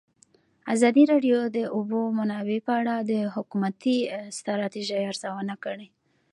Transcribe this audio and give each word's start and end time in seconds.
ازادي 0.73 1.03
راډیو 1.11 1.37
د 1.47 1.49
د 1.57 1.59
اوبو 1.75 1.99
منابع 2.17 2.59
په 2.67 2.73
اړه 2.79 2.95
د 3.11 3.13
حکومتي 3.35 3.97
ستراتیژۍ 4.37 5.01
ارزونه 5.11 5.55
کړې. 5.63 5.87